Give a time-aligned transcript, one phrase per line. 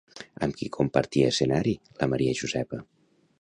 [0.45, 2.81] Amb qui compartia escenari la Maria Josepa?